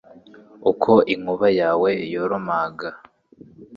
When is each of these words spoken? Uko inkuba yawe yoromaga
Uko 0.71 0.91
inkuba 1.13 1.47
yawe 1.61 1.91
yoromaga 2.13 2.89